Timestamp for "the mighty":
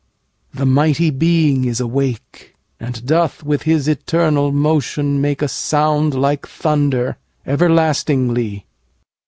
0.51-1.11